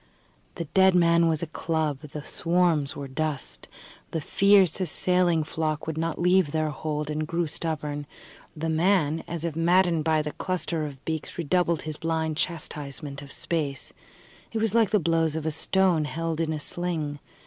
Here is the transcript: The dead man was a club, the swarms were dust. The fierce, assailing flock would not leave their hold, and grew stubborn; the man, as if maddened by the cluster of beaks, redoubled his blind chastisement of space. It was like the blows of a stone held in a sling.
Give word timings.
The 0.55 0.65
dead 0.73 0.95
man 0.95 1.27
was 1.27 1.43
a 1.43 1.53
club, 1.53 1.99
the 1.99 2.23
swarms 2.23 2.95
were 2.95 3.07
dust. 3.07 3.67
The 4.09 4.19
fierce, 4.19 4.81
assailing 4.81 5.43
flock 5.43 5.85
would 5.85 5.95
not 5.95 6.17
leave 6.17 6.51
their 6.51 6.69
hold, 6.71 7.11
and 7.11 7.27
grew 7.27 7.45
stubborn; 7.45 8.07
the 8.57 8.67
man, 8.67 9.23
as 9.27 9.45
if 9.45 9.55
maddened 9.55 10.03
by 10.03 10.23
the 10.23 10.31
cluster 10.31 10.87
of 10.87 11.05
beaks, 11.05 11.37
redoubled 11.37 11.83
his 11.83 11.97
blind 11.97 12.35
chastisement 12.35 13.21
of 13.21 13.31
space. 13.31 13.93
It 14.51 14.57
was 14.57 14.73
like 14.73 14.89
the 14.89 14.97
blows 14.97 15.35
of 15.35 15.45
a 15.45 15.51
stone 15.51 16.05
held 16.05 16.41
in 16.41 16.51
a 16.51 16.59
sling. 16.59 17.19